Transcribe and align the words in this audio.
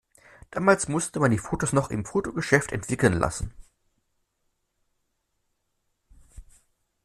Damals 0.49 0.87
musste 0.87 1.19
man 1.19 1.29
die 1.29 1.37
Fotos 1.37 1.73
noch 1.73 1.91
im 1.91 2.05
Fotogeschäft 2.05 2.71
entwickeln 2.71 3.13
lassen. 3.13 3.53